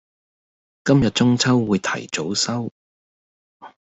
[0.83, 2.71] 今日中秋會提早收